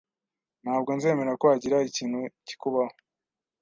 [0.63, 2.93] Ntabwo nzemera ko hagira ikintu kikubaho.